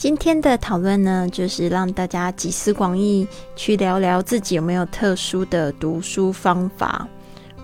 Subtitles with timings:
[0.00, 7.06] 今天的讨论呢，就是让大家集思广益，去聊聊自己有没有特殊的读书方法。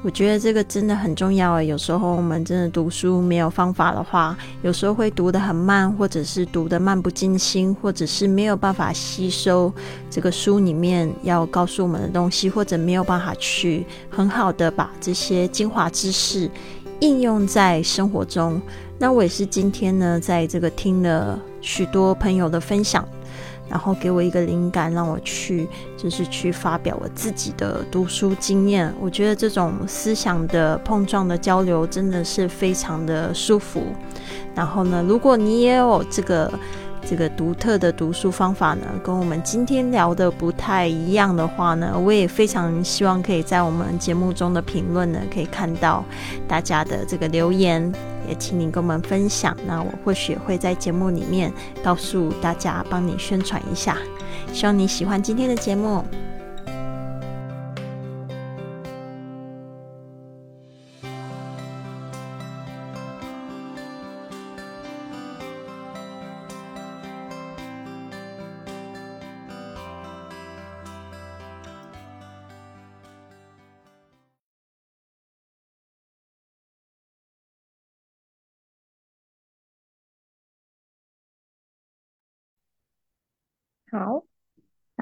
[0.03, 1.65] 我觉得这个真的很重要诶。
[1.65, 9.73] 有时候我们真的读书没有方法的话，有时候会读得很慢，或者是读得漫不经心，或者是没有办法吸收
[10.11, 16.51] 这个书里面要告诉我们的东西，或者没有办法去很好的把这些精华知识
[17.01, 18.61] 应用在生活中。
[18.99, 23.05] 那我也是今天呢，在这个听了许多朋友的分享，
[23.69, 28.95] 然后给我一个灵感，让我去就是去发表我自己的读书经验。
[29.01, 33.83] 我觉得这种思想的碰撞的交流真的是非常的舒服。
[34.55, 36.49] 然后呢，如果你也有这个。
[37.09, 46.05] 这个独特的读书方法呢，跟我们今天聊的不太一样的话呢，我也非常希望可以在我们节目中的评论呢，可以看到
[46.49, 47.93] 大家的这个留言，
[48.29, 49.57] 也请您跟我们分享。
[49.67, 53.97] 那我或许会在节目里面告诉大家，帮你宣传一下。
[54.53, 56.05] 希望你喜欢今天的节目。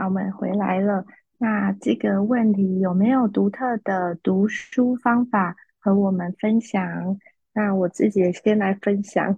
[0.05, 1.05] 我们回来了。
[1.39, 7.19] 那这个问题有没有独特的读书方法和我们分享？
[7.53, 9.37] 那我自己也先来分享。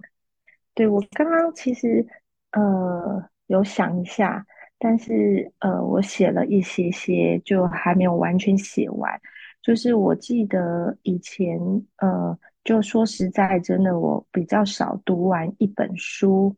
[0.73, 2.05] 对我刚刚其实
[2.51, 4.45] 呃有想一下，
[4.77, 9.19] 但是呃我写了一些些，就还没有完全写完。
[9.61, 11.59] 就是我记得以前
[11.97, 16.55] 呃，就说实在真的，我比较少读完一本书。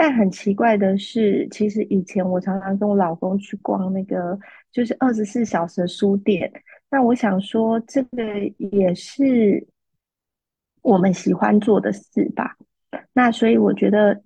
[0.00, 4.38] 但很奇怪的是，其实以前我常常跟我老公去逛那个
[4.70, 6.48] 就是二十四小时的书店。
[6.88, 8.22] 那我想说，这个
[8.58, 9.66] 也是
[10.82, 12.56] 我们喜欢做的事吧。
[13.12, 14.22] 那所以我觉得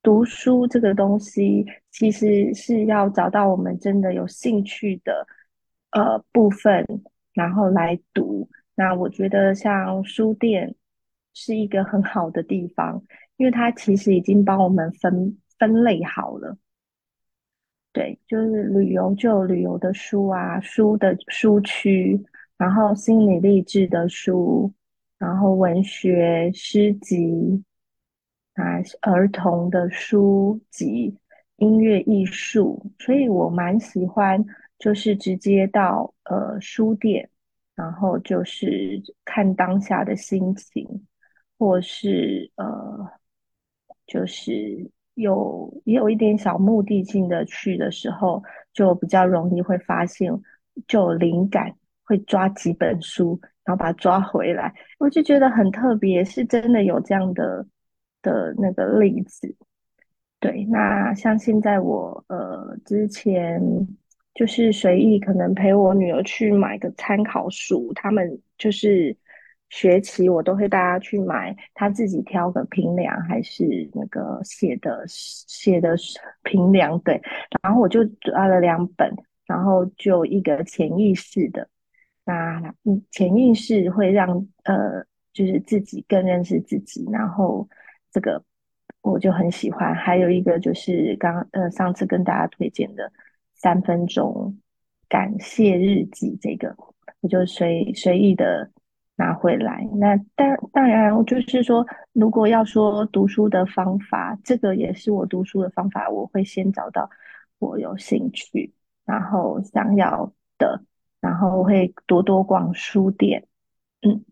[0.00, 5.26] 读书这个东西，其实是要找到我们真的有兴趣的
[5.90, 6.86] 呃部分，
[7.34, 8.48] 然后来读。
[8.76, 10.76] 那我觉得像书店
[11.34, 13.02] 是一个很好的地方。
[13.36, 16.56] 因为它其实已经帮我们分分类好了，
[17.92, 22.18] 对，就是旅游就旅游的书啊，书的书区，
[22.56, 24.72] 然后心理励志的书，
[25.18, 27.62] 然后文学诗集
[28.54, 31.14] 啊，儿童的书籍，
[31.56, 34.42] 音乐艺术，所以我蛮喜欢，
[34.78, 37.28] 就是直接到呃书店，
[37.74, 41.06] 然后就是看当下的心情，
[41.58, 43.10] 或是呃。
[44.06, 50.32] 就是有也有一点小目的性的去的时候，就比较容易会发现，
[50.86, 51.74] 就有灵感，
[52.04, 54.72] 会抓几本书，然后把它抓回来。
[54.98, 57.66] 我就觉得很特别，是真的有这样的
[58.22, 59.56] 的那个例子。
[60.38, 63.60] 对，那像现在我呃之前
[64.34, 69.16] 就是随意可能陪我女儿去买个参考书，他们就是。
[69.68, 75.96] 学期我都会带他去买，他自己挑的平凉还是那个写的写的
[76.44, 77.20] 平凉对，
[77.62, 79.12] 然后我就抓了两本，
[79.44, 81.68] 然后就一个潜意识的，
[82.24, 87.68] 那嗯潜意识会让呃就是自己更认识自己，然后
[88.12, 88.42] 这个
[89.02, 93.12] 我就很喜欢，还有一个就是刚呃上次跟大家推荐的
[93.54, 94.56] 三分钟
[95.08, 96.76] 感谢日记，这个
[97.20, 98.70] 我就随随意的。
[99.16, 106.08] 拿回来，那当当然，我就是说，如果要说读书的方法，这个也是我读书的方法。
[106.10, 107.08] 我会先找到
[107.58, 108.74] 我有兴趣，
[109.06, 110.84] 然后想要的，
[111.18, 113.48] 然后会多多逛书店。
[114.02, 114.22] 嗯，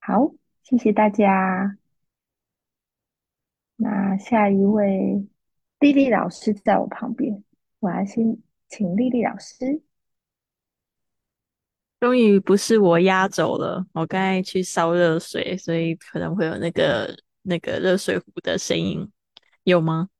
[0.00, 1.76] 好，谢谢大家。
[3.76, 5.26] 那下一位
[5.78, 7.44] 丽丽老师在我旁边，
[7.80, 8.38] 我要先
[8.68, 9.82] 请丽丽老师。
[12.04, 19.10] 终于不是我压走了，我刚才去烧热水，所以可能会有那个那个热水壶的声音，
[19.62, 20.10] 有吗？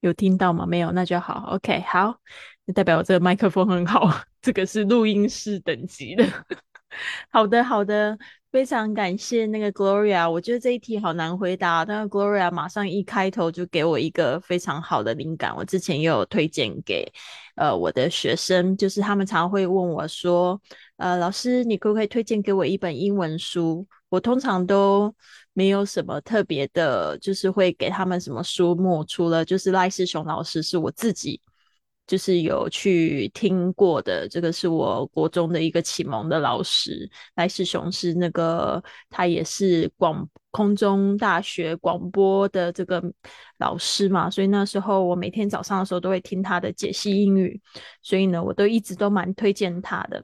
[0.00, 0.64] 有听到吗？
[0.64, 1.44] 没有，那就好。
[1.50, 2.18] OK，好，
[2.64, 4.08] 那代表我这个麦克风很好，
[4.40, 6.24] 这个是录音室等级的。
[7.28, 8.18] 好的，好的，
[8.52, 17.10] 非常感谢那个 Gloria，我觉得这一题好难回答，但是 Gloria 马上一开头就给我一个非常好的灵感，我之前也有推荐给。
[17.56, 20.60] 呃，我的学生就是他们常会问我说
[20.98, 23.86] ：“呃，老师，你可不可以推荐给我一本英文书？
[24.10, 25.14] 我通常都
[25.54, 31.40] 没有什么特别的，就是会给他们什么书目，除了就是赖世雄老师是我自己。
[32.06, 43.02] 就是有去听过的，这个是我国中的一个启蒙的老师，赖世雄是那个他也是广空中大学广播的这个
[43.58, 47.58] 老师嘛，所以那时候我每天早上的时候都会听他的解析英语，
[48.02, 50.22] 所以呢，我都一直都蛮推荐他的。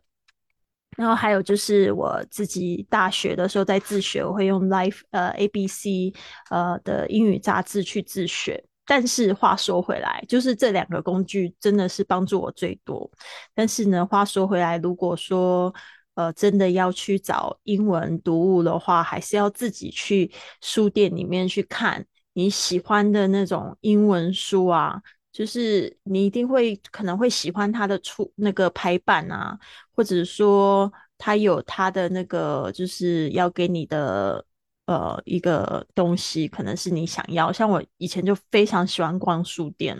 [0.96, 6.12] 然后还有就是我自己大学的时候在自学，我会用 Life 呃 A B C
[6.50, 8.64] 呃的英语杂志去自学。
[8.90, 13.11] 但是话说回来，就是这两个工具真的是帮助我最多。
[13.55, 15.73] 但是呢，话说回来，如果说
[16.14, 20.32] 呃真的要去找英文读物的话，还是要自己去
[20.62, 22.02] 书店里面去看
[22.32, 25.02] 你喜欢的那种英文书啊。
[25.31, 29.58] 就是你一定会可能会喜欢它的出那个排版啊，
[29.94, 34.43] 或者说它有它的那个就是要给你的。
[34.88, 39.94] 呃，一个东西可能是你想要，像我以前就非常喜欢逛书店，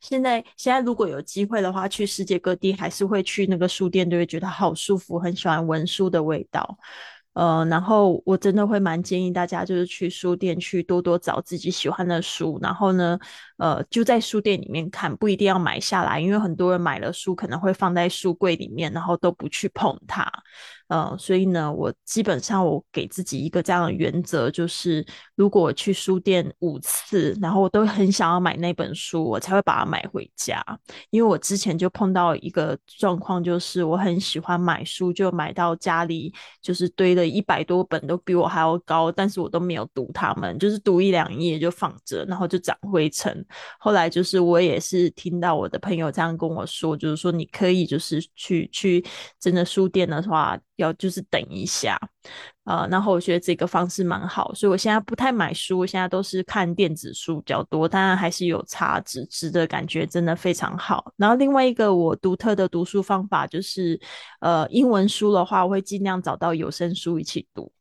[0.00, 6.78] 现在现在如果有机会的话，去世界各地还是会去那个书店，就会觉得好舒服，很喜欢文书的味道。
[7.32, 13.18] 呃，然后我真的会蛮建议大家，就是去书店去多多找自己喜欢的书，然后呢，
[13.56, 20.30] 呃，就在书店里面看，不一定要买下来，因为很多人买了书可能会放在书柜里面，然后都不去碰它。
[20.90, 25.06] 呃，所以呢，我基本上我给自己一个这样的原则，就是
[25.36, 30.60] 如果我去书店五次，然后我都很想要买那本书，我才会把它买回家。
[31.10, 43.46] 因为我之前就碰到一个状况，就是我很喜欢买书，就买到家里就是堆了一百多本，都比我还要高，但是我都没有读它们，就是读一两页就放着，然后就长灰尘。
[43.78, 49.04] 后来就是我也是听到我的朋友这样跟我说，就是说你可以就是去去
[49.38, 50.58] 真的书店的话。
[50.82, 51.98] 要就是等一下，
[52.64, 61.12] 呃，然后我觉得这个方式蛮好，所以我现在不太买书，我现在都是看电子书比较多，当然还是有差纸质的感觉，真的非常好。
[61.16, 64.00] 然后另外一个我独特的读书方法就是，
[64.40, 67.72] 呃，英文书的话，我会尽量找到有声书一起读。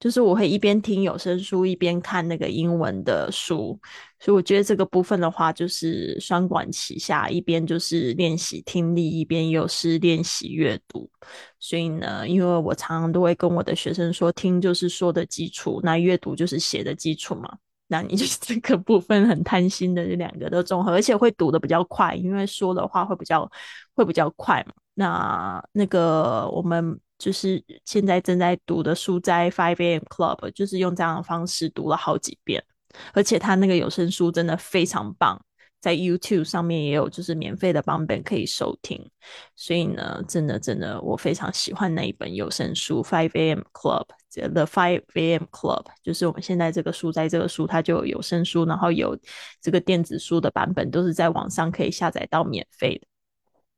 [0.00, 3.76] 就是我会一边听有声书，一边看那个英文的书，
[4.20, 11.10] 所以我觉得这个部分的话，就是双管齐下，一边就是练习听力，一边又是练习阅读。
[11.58, 17.58] 所以呢，因为我常常都会跟我的学生说，听就是说的基础，那阅读就是写的基础嘛。
[17.88, 23.50] 那你就是 这个部分很贪心的，这两个都综合，而且会读的比较快，因为说的话会比较
[23.94, 24.74] 会比较快嘛。
[24.94, 27.00] 那那个我们。
[27.18, 30.02] 就是现在正在读的书，在 Five A.M.
[30.04, 32.64] Club，就是用这样的方式读了好几遍，
[33.12, 35.40] 而且他那个有声书真的非常棒，
[35.80, 39.10] 在 YouTube 上面也有就是免费的版本可以收听，
[39.56, 43.60] 所以呢，真的真的我非常喜欢那一本有声书 Five A.M.
[43.72, 45.42] Club The Five A.M.
[45.50, 49.18] Club，就是我们现在这个书在这个书它就有声书，然后有
[49.60, 53.06] 这个电子书的版本，都是在网上可以下载到免费的。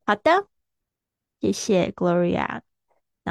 [0.05, 0.47] 好的，
[1.41, 2.61] 谢谢 Gloria。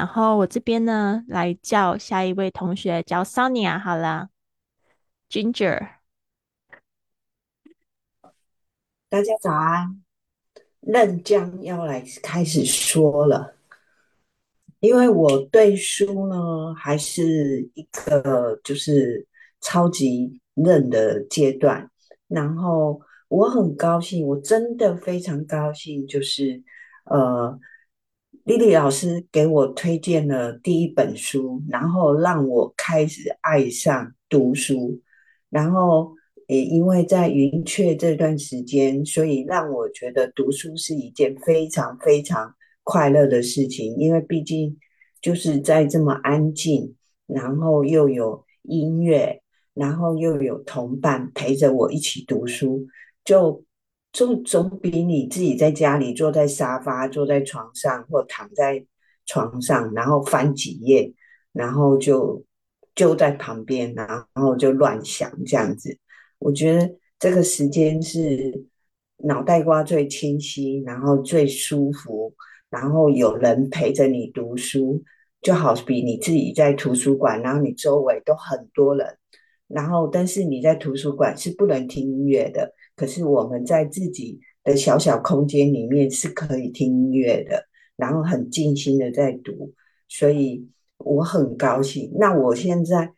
[0.00, 4.30] 然后我这边呢，来叫下一位同学，叫 Sonia 好了
[5.28, 5.88] ，Ginger。
[9.10, 10.02] 大家早安，
[10.80, 13.54] 嫩江要来开始说了，
[14.78, 19.28] 因为我对书呢还是一个就是
[19.60, 21.90] 超级嫩的阶段，
[22.26, 26.62] 然后我很高兴，我真的非常高兴，就是
[27.04, 27.60] 呃。
[28.44, 35.00] 丽丽老师给我推荐了第一本书，然后让我开始爱上读书。
[35.50, 36.12] 然后
[36.46, 43.94] 也因为在云雀这段时间，所以让我觉得读书是一件非常非常快乐的事情。
[43.96, 44.76] 因为毕竟
[45.20, 46.94] 就是在这么安静，
[47.26, 49.42] 然后又有音乐，
[49.74, 52.86] 然后又有同伴陪着我一起读书，
[53.24, 53.62] 就。
[54.12, 58.84] 总总比你自己在家里坐在沙发、坐在床上或躺在
[59.24, 61.12] 床上，然后翻几页，
[61.52, 62.44] 然后就
[62.94, 65.96] 就在旁边，然后就乱想这样子。
[66.40, 68.66] 我觉得这个时间是
[69.18, 72.34] 脑袋瓜最清晰，然后最舒服，
[72.68, 75.02] 然后有人陪着你读书，
[75.40, 79.16] 就好比你自己在图书馆，然后你周围都很多人，
[79.68, 82.74] 然后但是你在图书馆是不能听音乐的。
[83.00, 87.64] 可是我们在自己的小小空间里面是可以听音乐的，
[87.96, 89.72] 然后很静心的在读，
[90.06, 92.12] 所以我很高兴。
[92.18, 93.14] 那我现在，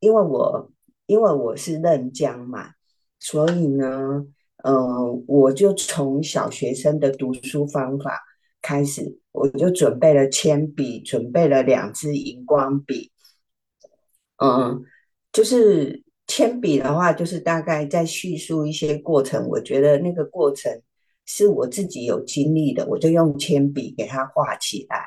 [0.00, 0.72] 因为我
[1.04, 2.70] 因为我是嫩江嘛，
[3.18, 4.26] 所以呢，
[4.64, 8.18] 嗯，我就从小学生的读书方法
[8.62, 13.12] 开始，我就准备了铅笔，准备了两支荧光笔，
[14.42, 14.82] 嗯，
[15.30, 19.46] 就是铅笔的话，就是大概在叙述一些过程。
[19.48, 20.82] 我觉得那个过程
[21.24, 24.98] 是我自己有经历的，我就用铅笔给它画起来。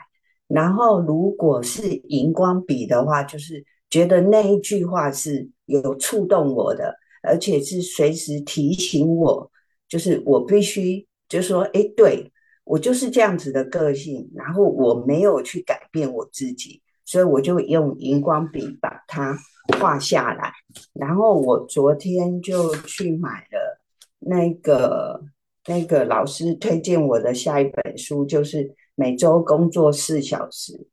[0.47, 9.51] 然后如果是荧光笔的话，就是觉得那一句话是有触动我的，而且是随时提醒我，
[9.87, 12.31] 就是我必须就说，哎，对
[12.63, 16.81] 我就是这样子的个性，然后我没有去改变我自己。
[17.09, 19.35] 所以我就用荧光笔把它
[19.79, 20.53] 画下来，
[20.93, 23.81] 然后我昨天就去买了
[24.19, 25.19] 那个
[25.65, 30.85] 那个老师推荐我的下一本书，就是每周工作四小时，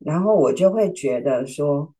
[0.00, 1.94] 然后我就会觉得说，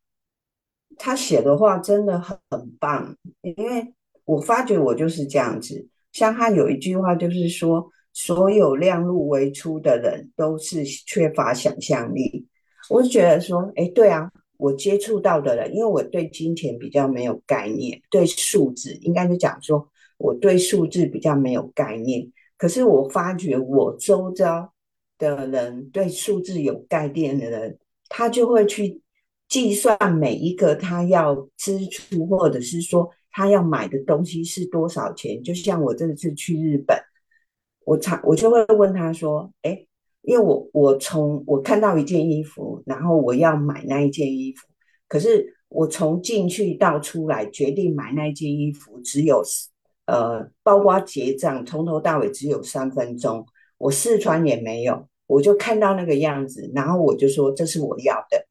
[0.99, 2.37] 他写的话真的很
[2.79, 3.95] 棒，因为
[4.27, 12.47] 我发觉我就是这样子，像他有一句话就是说，所有量入为出的人都是缺乏想象力。
[12.91, 19.89] 我就觉得说，哎，对啊，我接触到的人，因为我对金钱比较没有概念，对数字应该是讲说，
[20.19, 22.31] 我对数字比较没有概念。
[22.57, 24.73] 可是我发觉我周遭
[25.19, 29.01] 的人对数字有概念的人，他就会去
[29.49, 35.43] 计算每一个他要支出，或者是说他要买的东西是多少钱。
[35.43, 36.97] 就像我这次去日本，
[37.85, 39.87] 我常我就会问他说，哎。
[40.27, 44.67] 因为我我从我看到一件衣服，然后我要买那一件衣服，
[45.07, 49.43] 可是我从进去到出来决定买那件衣服，只有
[50.07, 58.47] 呃包括结账从头到尾只有三分钟，我试穿也没有，我就看到那个样子，然后我就说这是我要的，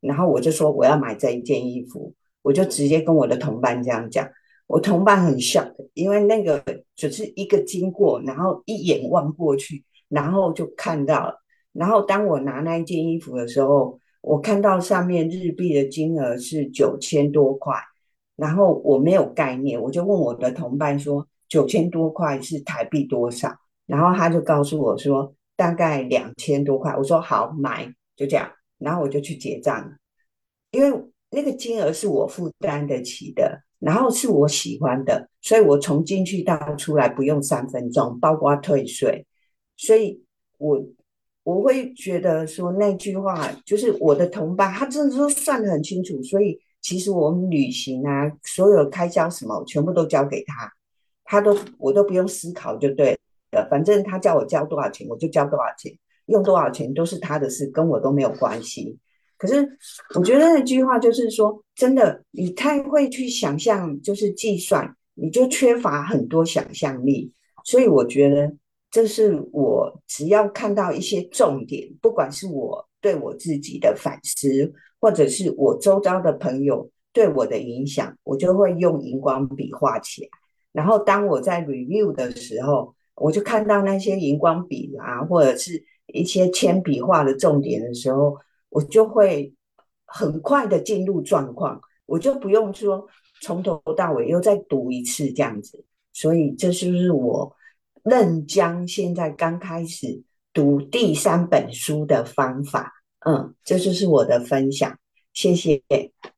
[0.00, 4.28] 然后我就说我要买这一件衣服，我就直接跟我的同伴这样讲，
[4.68, 6.62] 我同伴很 shock，因为那个
[6.94, 9.84] 只是一个经过，然后一眼望过去。
[10.08, 17.74] 然后就看到了，然后当我拿那一件衣服的时候，我看到上面日币的金额是九千多块，
[18.36, 23.52] 然后我没有概念，我就问我的同伴说九千多块是台币多少，
[23.86, 28.48] 然后他就告诉我说大概两千多块，我说好买，就这样，
[28.78, 29.92] 然后我就去结账，
[30.70, 39.26] 因为那个金额是我负担得起的，然后是我喜欢的，所以我从进去到出来不用三分钟，包括退税。
[39.76, 40.22] 所以，
[40.58, 40.82] 我
[41.42, 46.20] 我会觉得说那句话就是我的同伴，他真的都算得很清楚。
[46.22, 50.72] 所以，其实我们旅行啊，所有开销什么，全部都交给他，
[51.24, 53.16] 他都我都不用思考就对
[53.52, 53.68] 了。
[53.70, 55.92] 反正他叫我交多少钱，我就交多少钱，
[56.26, 58.98] 用多少钱都是他的事，跟我都没有关系。
[59.36, 59.68] 可是，
[60.14, 67.30] 我觉得那句话就是说，真的，你太会去想象，就是计算，你就缺乏很多想象力。
[67.64, 68.52] 所以，我觉得。
[68.96, 80.28] 这是我只要看到一些重点，不管是我对我自己的反思，或者是我周遭的朋友对我的影响，我就会用荧光笔画起来。
[80.72, 88.34] 然后当我在 review 的时候，我就看到那些荧光笔啊，或者是一些铅笔画的重点的时候，
[88.70, 89.52] 我就会
[90.06, 93.06] 很快的进入状况，我就不用说
[93.42, 95.84] 从头到尾又再读一次这样子。
[96.14, 97.54] 所以这就是我。
[98.08, 100.22] 任江现在刚开始
[100.52, 102.92] 读第三本书的方法，
[103.26, 104.96] 嗯，这就是我的分享，
[105.32, 105.82] 谢谢。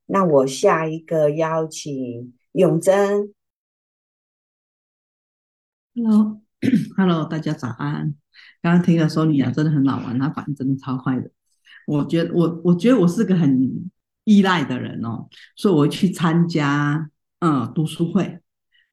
[0.07, 3.35] 那我下一个邀请永贞。
[5.95, 8.15] Hello，Hello，大家早安。
[8.63, 11.31] 刚刚听了说你啊真的很好玩，她反应真的超快的。
[11.87, 13.91] 我觉得我我觉得我是个很
[14.25, 17.11] 依赖的人哦，所以我去参加
[17.41, 18.41] 嗯读书会。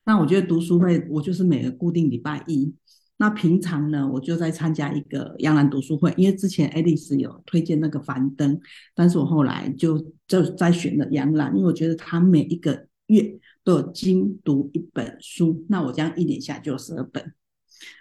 [0.06, 2.74] 那我觉得读书会，我就是每个固定礼拜一。
[3.18, 8.60] 那平常呢，我就在参加一个杨澜读书会，因为之前爱丽丝有推荐那个樊登，
[8.94, 9.98] 但是我后来就
[10.28, 17.34] 就在选了杨澜，因为我觉得他每一个月都有精读一本书，那我这样一年下就有十二本，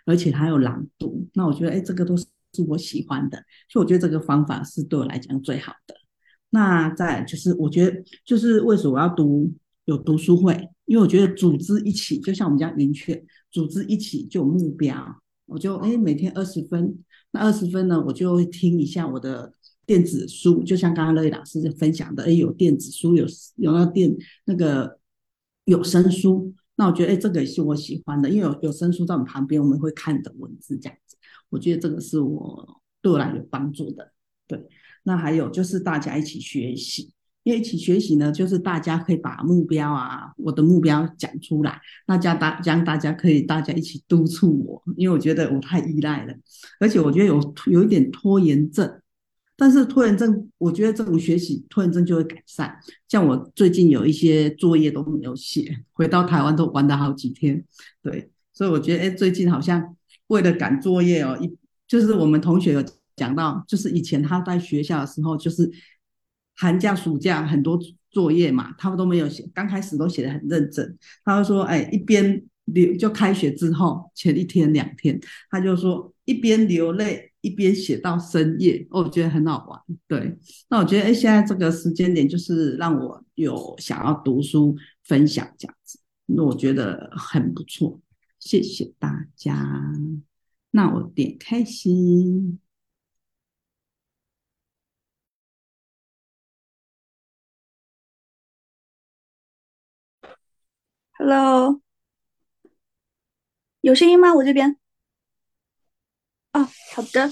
[0.04, 1.28] 而且还有朗读。
[1.34, 5.94] 那我觉得，哎，这个都是是我喜欢的，所以我觉得这个方法是对我来讲最好的。
[6.50, 9.52] 那再就是，我觉得就是为什么我要读
[9.84, 10.68] 有读书会？
[10.87, 14.95] 因为我觉得组织一起，就像我们家云雀，组织一起就有目标。
[15.47, 16.99] 我就哎，每天二十分，
[17.33, 19.53] 那二十分呢，我就会听一下我的
[19.85, 23.26] 电子书，就像刚刚乐意老师分享的，哎，有电子书，有
[23.57, 24.14] 有那电
[24.45, 24.99] 那个
[25.64, 26.55] 有声书。
[26.76, 31.17] 那我觉得哎，这个也是我喜欢的，因为有有声书在我们旁边，我们会看的文字这样子。
[31.50, 34.12] 我觉得这个是我对我来有帮助的。
[34.47, 34.67] 对，
[35.05, 37.12] 那还有就是大家一起学习。
[37.44, 46.34] 因为一起学习呢，就是大家可以把目标啊，我的目标讲出来，那家大将大家可以大家一起督促我，因为我觉得我太依赖了，
[46.80, 49.00] 而且我觉得有有一点拖延症，
[49.56, 52.74] 但是拖延症，我觉得这种学习拖延症就会改善。
[53.08, 57.62] 像我最近有一些作业都没有写，回到台湾都玩了好几天。
[58.02, 59.94] 对，所以我觉得，哎，最近好像
[60.28, 61.54] 为了赶作业哦，一
[61.86, 62.82] 就是我们同学有
[63.16, 65.70] 讲到，就是以前他在学校的时候，就是
[66.56, 67.78] 寒假、暑假很多
[68.11, 70.99] 作业嘛，他们都没有写，刚开始都写的很认真。
[71.25, 75.20] 他就说，哎，一边流就开学之后前一天两天，
[75.50, 77.30] 他就说一边流泪。
[77.44, 79.78] 一边写到深夜，我觉得很好玩。
[80.08, 80.34] 对，
[80.70, 88.00] 那我觉得，哎，现在这个时间点就是让我有想要读书分享这样子，那我觉得很不错。
[88.38, 89.92] 谢谢大家。
[90.70, 92.58] 那我点开心。
[101.26, 101.81] Hello，
[103.81, 104.35] 有声音吗？
[104.35, 104.76] 我这边。
[106.52, 107.31] 哦，好的，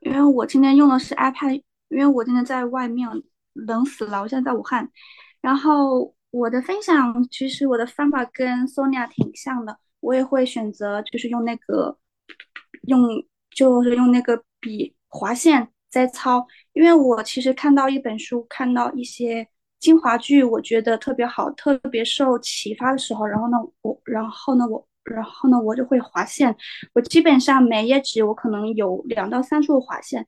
[0.00, 3.08] 因为我今天用的是 iPad，因为我今天在外面
[3.52, 4.90] 冷死了，我现在在武汉。
[5.40, 11.96] 然后我的分享，其实我的方法跟 Sonia 挺像的，我也会选择就是用那个
[12.88, 13.00] 用
[13.54, 19.48] 就是用那个笔划线在抄，因为我其实看到一本书，看到一些
[19.80, 24.86] 精华句，我觉得特别好，特别受启发的时候，然后呢，我然后呢我。
[25.02, 26.54] 然后呢，我就会划线。
[26.92, 30.24] 我基本上每页纸我可能有两到三处划线。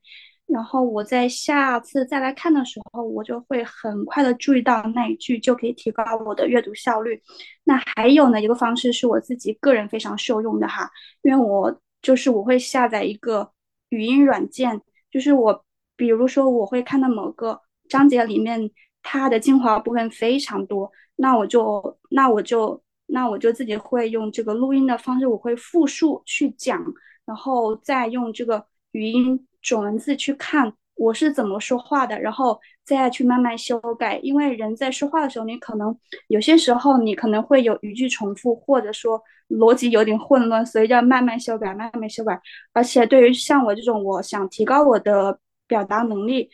[0.47, 7.21] 然后我在下次再来看的时候，我就会很快的注意到那一句，就可以提高我的阅读效率。
[7.63, 10.89] 那还有呢，一个方式是我自己个人非常受用的哈，
[11.21, 13.51] 因为我就是我会下载一个
[13.89, 14.81] 语音软件，
[15.11, 15.63] 就是我
[15.95, 18.69] 比如说我会看到某个章节里面
[19.03, 22.81] 它的精华部分非常多，那我就那我就。
[23.05, 26.81] 那我就自己会用这个录音的方式，我会复述去讲，
[27.25, 34.17] 然后再用这个语音准文字去看我是怎么说话的，然后再去慢慢修改。
[34.23, 35.95] 因为人在说话的时候，你可能
[36.27, 42.41] 有些时候你可能会有语句重复，或者说逻辑有点混乱，所以要慢慢修改，慢慢修改。
[42.71, 46.49] 而且对于像我这种我想提高我的表达能力，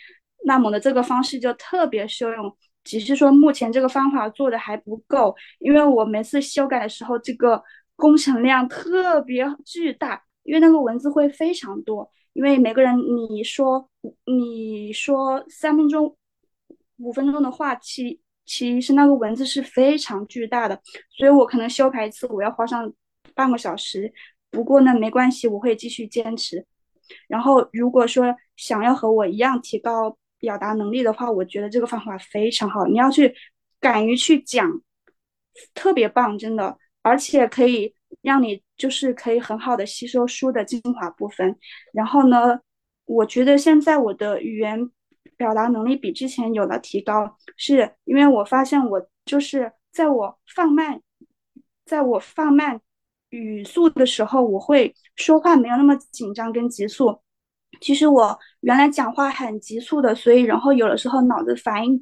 [0.45, 2.56] 那么的这个方式就特别受用。
[2.84, 7.62] 只是说目前这个方法做的还不够，因为我每次修改的时候，这个
[7.95, 12.10] 工程量特别巨大，因为那个文字会非常多。
[12.34, 13.89] 因为每个人你说
[14.25, 16.15] 你说三分钟、
[16.97, 22.91] 五分钟的话，其其实那个文字是非常巨大的，所以我可能修改一次我要花上
[23.36, 24.12] 半个小时。
[24.49, 26.65] 不过呢，没关系，我会继续坚持。
[27.28, 32.86] 然后如果说想要和我一样提高，表达能力的话，我觉得这个方法非常好。
[32.86, 33.36] 你要去
[33.80, 34.82] 敢于去讲，
[35.73, 41.56] 特别棒，真的，而且可以让你就是可以很好的吸收书的精华部分。
[41.93, 42.60] 然后呢，
[43.06, 44.89] 我觉得现在我的语言
[45.38, 51.02] 表达能力比之前有了提高，是因为我发现我就是在我放慢，
[51.86, 52.82] 在我放慢
[53.30, 57.19] 语速的时候，我会说话没有那么紧张跟急促。
[57.82, 62.01] 其实我原来讲话很急促的，所以然后有的时候脑子反应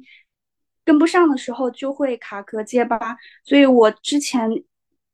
[0.84, 4.50] 跟不上的时候就会卡壳结巴，所以我之前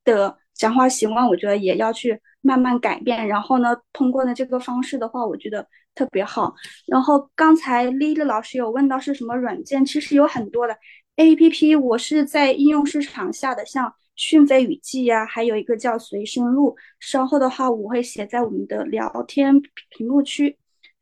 [0.04, 3.26] 的讲话习惯，我觉得也要去慢慢改变。
[3.28, 6.54] 然后呢，通过呢这个方式的话，我觉得特别好。
[6.86, 10.76] 然后刚才丽丽老师有问到是什么软件，其实有很多的
[11.16, 13.94] A P P，我是在应用市场下的，像。
[14.16, 16.76] 讯飞语记呀，还有一个叫随身录。
[17.00, 20.56] 稍后的话，我会写在我们的聊天屏幕区，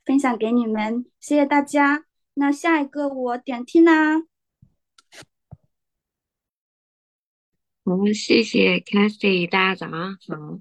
[0.05, 1.05] 分享给你们。
[1.20, 2.05] 谢谢大家。
[2.35, 4.20] 那下一个我点听啦。
[7.85, 10.61] 好，谢谢 c a t h y 大家早上好。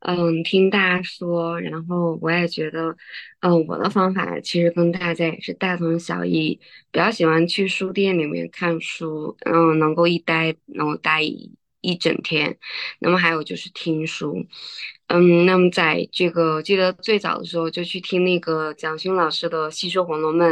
[0.00, 2.96] 嗯，听大家说，然后我也觉得，
[3.40, 6.60] 嗯，我的方法其实跟大家也是大同小异。
[6.92, 11.52] 比较喜欢去书店里面看书，嗯，能够一待能够待一。
[11.88, 12.58] 一整天，
[12.98, 14.44] 那么还有就是听书，
[15.06, 20.50] 嗯，那么在这个记得最早的时候就去听那个蒋勋老师的《细说红楼梦》，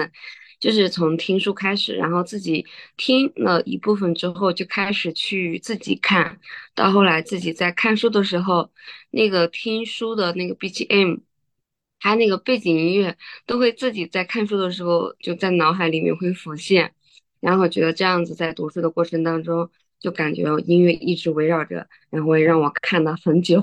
[0.58, 2.64] 就是从听书开始，然后自己
[2.96, 6.40] 听了一部分之后就开始去自己看，
[6.74, 8.70] 到后来自己在看书的时候，
[9.10, 11.18] 那个听书的那个 BGM，
[12.00, 16.94] 它那个背景音乐都会自己在看书的时候就在脑海里面会浮现，
[17.40, 19.70] 然后觉得这样子在读书的过程当中。
[20.06, 23.60] 就感觉音乐一直围绕着，然后会让我看了很久。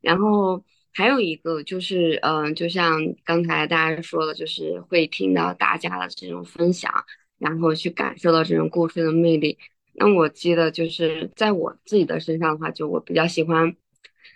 [0.00, 6.90] 然后还有一个就是，嗯，就像刚才大家说的，就是会听到大家的这种分享，
[7.36, 9.58] 然后去感受到这种故事的魅力。
[9.92, 13.76] 那我记得就是在我自己的身上的话，就我比较喜欢，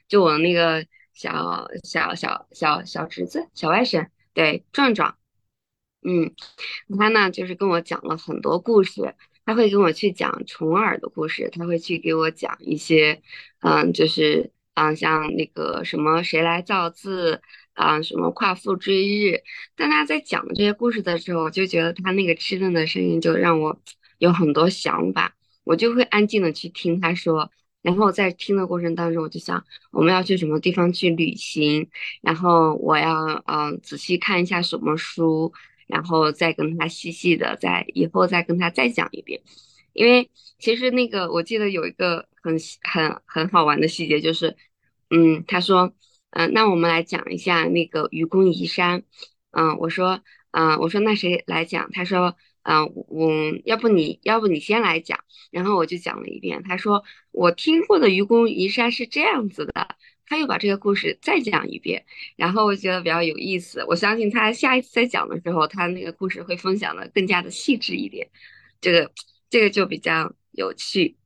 [0.08, 5.16] 就我那个小小小小小侄子小外甥，对壮壮。
[6.02, 6.34] 嗯，
[6.98, 9.14] 他呢就是跟我讲了很多故事，
[9.50, 13.20] 他会跟我去讲重耳的故事，他会去给我讲一些，
[13.62, 19.42] 嗯，就是嗯，像那个什么谁来造字啊，什么夸父追日。
[19.74, 23.76] 但他在讲这些故事的时候，我就觉得他那个稚嫩的声音就让我
[24.18, 25.34] 有很多想法，
[25.64, 27.50] 我就会安静的去听他说。
[27.82, 31.88] 然后在听的过程当中，我就想我们要去什么地方去旅行，
[32.22, 35.52] 然后我要嗯仔细看一下什么书。
[35.90, 39.40] 然后再跟他细细的，在以后再跟他再讲一遍，
[39.92, 44.56] 因为其实那个我记得有一个很很很好玩的细节，就是，
[45.10, 45.92] 嗯，他说，
[46.30, 49.02] 嗯，那我们来讲一下那个愚公移山，
[49.50, 50.20] 嗯，我说，
[50.52, 51.90] 嗯，我说那谁来讲？
[51.92, 53.30] 他说，嗯，我
[53.64, 55.18] 要不你要不你先来讲，
[55.50, 56.62] 然后我就讲了一遍。
[56.62, 59.96] 他说我听过的愚公移山是这样子的。
[60.30, 63.84] 他又把这个故事再讲一遍，然后我觉得比较有意思。
[63.88, 68.30] 我相信他下一次再讲的时候，他那个故事会分享的更加的细致一点，
[68.80, 69.10] 这个
[69.50, 71.16] 这个就比较有趣。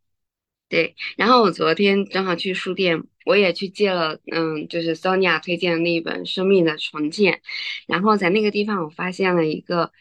[0.71, 7.35] 对，然后我昨天正好去书店，我也去借了，嗯，就是 Sonia 推荐的那一本《生命的重建》，
[7.87, 9.93] 然后在那个地方我发现了一个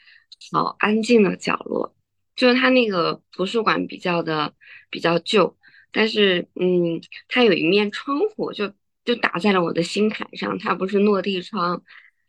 [0.53, 1.93] 好安静的角落，
[2.37, 4.53] 就是它那个图书馆比较的
[4.89, 5.57] 比较旧，
[5.91, 8.73] 但是嗯，它有一面窗户就。
[9.05, 11.83] 就打在了我的心坎上，它不是落地窗，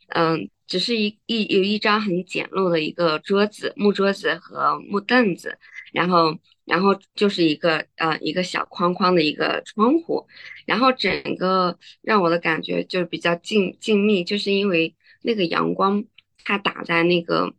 [0.08, 5.58] 嗯，只是一一有一张很简陋的一个桌子，木桌子和木凳子，
[5.92, 10.26] 然后然后就是一个呃一个小框框的一个窗户，
[10.66, 16.04] 然后整个让我的感觉就是比较静静谧，就是因为那个阳光
[16.44, 17.54] 它打在那个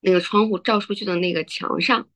[0.00, 2.08] 那个窗户照出去的那个墙上。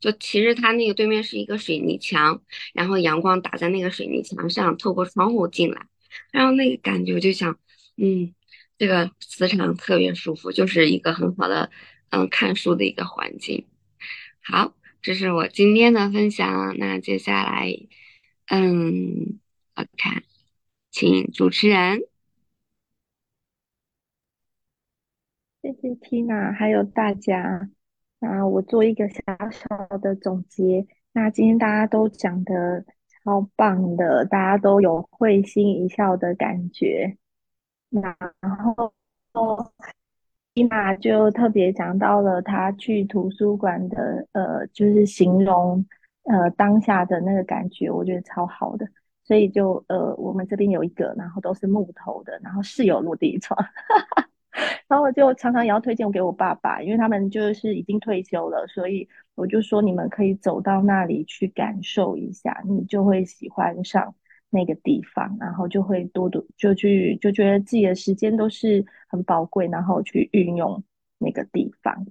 [0.00, 5.86] 就其实它那个对面是一个水泥墙，然后阳光打在那个水泥墙上，透过窗户进来，
[6.30, 7.58] 然后那个感觉就想，
[7.96, 8.34] 嗯，
[8.78, 11.70] 这个磁场特别舒服，就是一个很好的，
[12.10, 13.66] 嗯，看书的一个环境。
[14.42, 16.76] 好，这是我今天的分享。
[16.78, 17.74] 那接下来，
[18.46, 19.38] 嗯，
[19.74, 20.22] 我看，
[20.90, 22.00] 请主持人，
[25.62, 27.70] 谢谢 Tina，还有大家。
[28.24, 30.86] 那我做一个小小的总结。
[31.12, 32.82] 那今天大家都讲的
[33.22, 37.18] 超棒的，大家都有会心一笑的感觉。
[37.90, 38.16] 然
[38.64, 38.92] 后
[40.54, 45.84] 伊玛就特别讲到了他去图书馆的，呃，就是形容
[46.22, 48.88] 呃当下的那个感觉，我觉得超好的。
[49.22, 53.54] 所以就呃，我们这边有一个，然后都是木头的，然后是有落地窗。
[53.62, 53.68] 哈
[54.16, 54.28] 哈
[54.88, 64.14] 然后我就常常也要推荐给我爸爸，因为他们就是已经退休了，所以我就说你们可以走到那里去感受一下，你就会喜欢上
[64.50, 70.82] 那个地方，然后就会多多就去就觉得自己的时间都是很宝贵，然后去运用
[71.18, 72.06] 那个地方。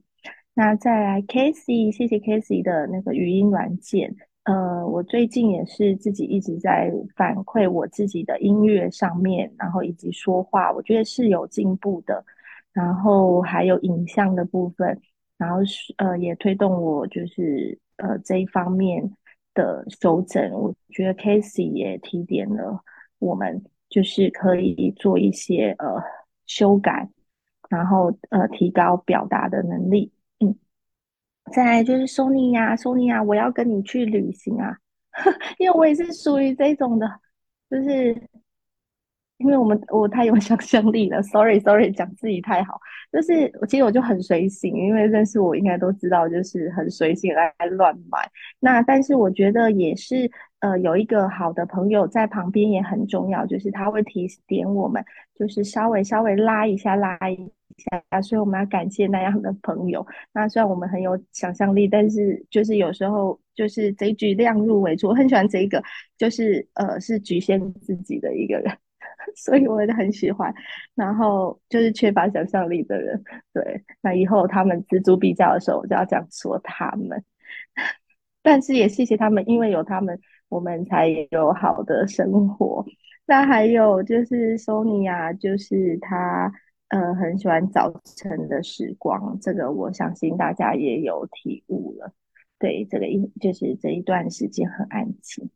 [0.54, 4.16] 那再来 k a s e y 谢谢 k a s e y 的那个语音软件。
[4.44, 12.26] 呃，我最近也是自己一直在反馈我自己的音乐上面，然后以及说话，我觉得是有进步的。
[12.74, 15.00] 然后还有影像的部分，
[15.38, 19.16] 然后是呃也推动我就是呃这一方面
[19.54, 20.52] 的修正。
[20.52, 22.84] 我觉得 k a s e y 也提点了
[23.20, 26.02] 我们，就是可以做一些呃
[26.48, 27.08] 修改，
[27.70, 30.12] 然后呃提高表达的能力。
[31.46, 34.78] 嗯，再来就是 Sony 呀，Sony 呀，我要跟你去旅行啊，
[35.60, 37.08] 因为我也是属于这种的，
[37.70, 38.30] 就是。
[39.38, 42.80] 因为我们我太有想象力了，sorry sorry，讲自己太好，
[43.12, 48.20] 就是其实我就很随性，因为认识我应该都知道，就是很随性来乱买。
[48.60, 55.04] 那但是我觉得也是，呃，有一个好的朋友在旁边也很重要，就是他会提点我们，
[55.36, 60.06] 就是稍微稍微拉一下拉一下，所以我们要感谢那样的朋友。
[60.34, 65.84] 那虽然我们很有想象力，但是就是有时候就是这句量入为出，我很喜欢这个，
[66.18, 68.78] 就是呃是局限自己的一个人。
[69.38, 70.54] 所以我也很喜欢，
[70.96, 77.24] 然后就是缺乏想象力的人，对，那以后他们锱铢必较的时候，我就要这样说他们。
[78.44, 82.86] 但是也谢谢他们，因为有他们，我们才有好的生活。
[83.26, 86.52] 那还有就是 Sony 啊，就是他
[86.94, 92.14] 呃很喜欢早晨的时光，这个我相信大家也有体悟了。
[92.60, 95.50] 对，这个一就是这一段时间很安静。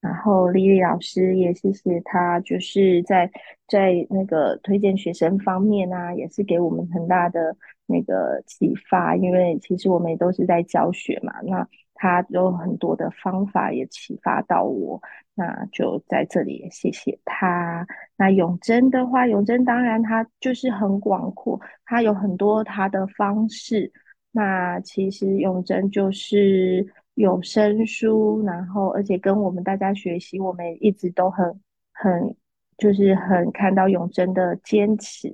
[0.00, 3.30] 然后丽丽老师也谢谢他，就是在
[3.68, 9.14] 在那个推荐学生方面啊，也是给我们很大的那个启发。
[9.14, 15.00] 因为其实我们也都是在教学嘛，那他有很多的方法也启发到我，
[15.34, 17.86] 那就在这里也谢谢他。
[18.16, 23.90] 那永贞的话，永贞当然他就是很广阔，他有很多他的方式。
[24.30, 31.60] 那其实永贞就是有声书，然后而且跟我们大家学习，我们一直都很
[31.92, 32.36] 很
[32.78, 35.28] 就是很看到永贞的坚持，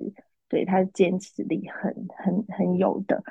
[0.49, 3.23] 对他的坚持力很很很有的，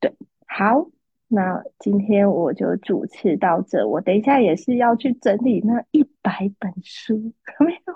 [0.00, 0.12] 对，
[0.46, 0.88] 好。
[1.34, 7.16] 那今天我就主持到这，我等一下也是要去整理那一百本书，
[7.58, 7.94] 没有？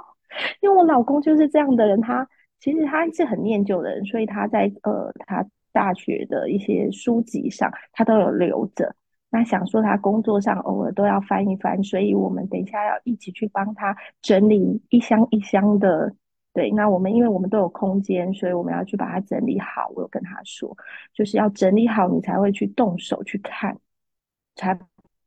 [0.62, 2.26] 因为我老公就是这样的人，他
[2.58, 8.96] 其实他是很念旧的人，所以他在呃他大学的一些书籍上他都有留着。
[9.28, 16.14] 那想说他工作上偶尔都要翻一翻，所以我们等一下要一起去帮他整理一箱一箱的。
[16.56, 19.92] 对，那我们因为我们都有空间，所以我们要去把它整理好。
[19.94, 20.74] 我有跟他说，
[21.12, 23.78] 就是要整理好，你才会去动手去看，
[24.54, 24.72] 才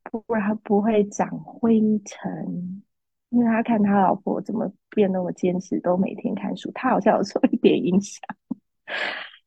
[0.10, 2.82] 不然不会长灰尘。
[3.30, 8.20] 因为他看他老婆怎么变那么坚持，都每天看书，他好像有受一点影响。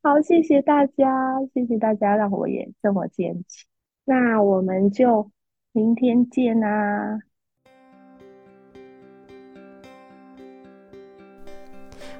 [0.01, 3.65] 好，谢谢大家，谢谢大家让我也这么坚持。
[4.05, 5.29] 那我们就
[5.73, 7.19] 明天见啊！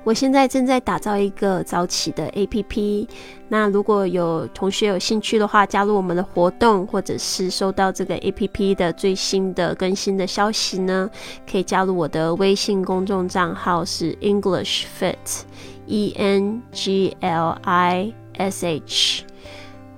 [0.04, 3.08] 我现在正在打造一个早起的 APP，
[3.48, 11.10] 那如果有同学有兴趣的话，加入我们的活动，或者是收到这个 APP 的最新的更新的消息呢，
[11.50, 19.24] 可以加入我的微信公众账号是 English Fit，E N G L I S H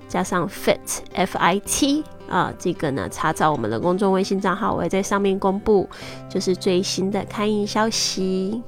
[0.07, 5.89] 加上 Fit F I T 啊，这个呢查找我们的公众微信账号，我会在上面公布
[6.29, 8.61] 就是最新的开营消息。